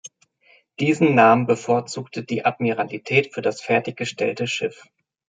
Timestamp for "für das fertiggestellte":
3.35-4.47